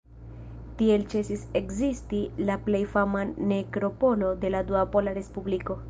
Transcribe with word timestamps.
Tiel 0.79 1.03
ĉesis 1.13 1.43
ekzisti 1.59 2.23
la 2.49 2.57
plej 2.69 2.83
fama 2.95 3.23
nekropolo 3.53 4.35
de 4.45 4.53
la 4.57 4.65
Dua 4.73 4.87
Pola 4.97 5.19
Respubliko. 5.23 5.79